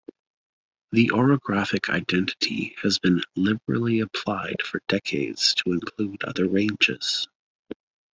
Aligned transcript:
The 0.93 1.09
orographic 1.11 1.87
identity 1.89 2.75
has 2.81 2.97
been 2.97 3.21
liberally 3.35 3.99
applied 3.99 4.63
for 4.63 4.81
decades 4.87 5.53
to 5.63 5.73
include 5.73 6.23
other 6.23 6.47
ranges. 6.49 7.27